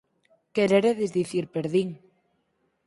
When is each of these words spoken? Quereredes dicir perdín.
Quereredes 0.55 1.09
dicir 1.19 1.45
perdín. 1.55 1.89